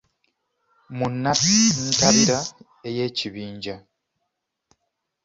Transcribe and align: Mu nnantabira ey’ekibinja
Mu 0.97 1.05
nnantabira 1.13 2.39
ey’ekibinja 2.87 3.75